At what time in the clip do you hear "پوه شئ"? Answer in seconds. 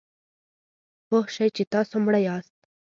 1.07-1.49